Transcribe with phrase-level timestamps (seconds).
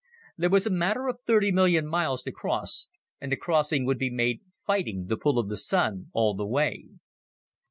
[0.35, 2.87] There was a matter of thirty million miles to cross,
[3.19, 6.87] and the crossing would be made fighting the pull of the Sun all the way.